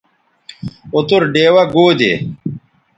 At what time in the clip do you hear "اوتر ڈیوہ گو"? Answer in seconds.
0.93-1.85